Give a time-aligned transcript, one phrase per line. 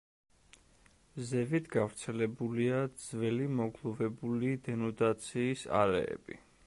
[1.31, 6.41] ზევით გავრცელებულია ძველი მოგლუვებული დენუდაციის არეები.